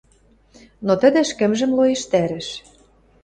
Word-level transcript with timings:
Но 0.85 0.93
тӹдӹ 1.01 1.19
ӹшкӹмжӹм 1.25 1.71
лоэштӓрӹш. 1.77 2.47